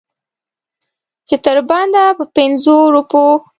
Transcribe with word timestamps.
چې 1.27 1.35
تر 1.45 1.57
بنده 1.69 2.05
په 2.17 2.25
پنځو 2.35 2.75
روپو. 2.95 3.25